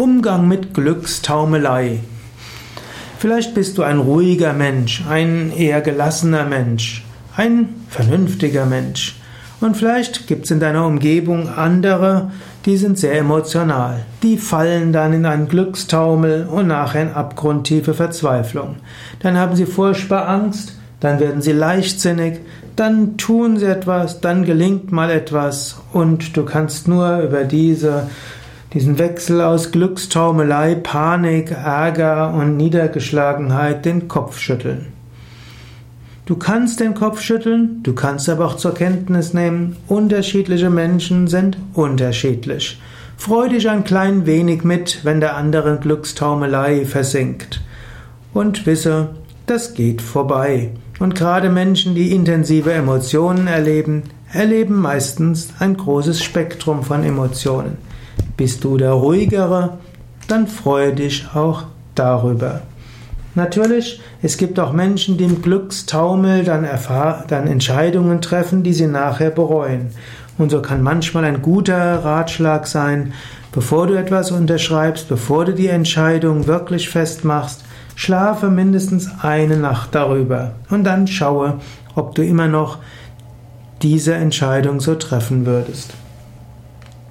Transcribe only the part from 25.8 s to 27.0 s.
und du kannst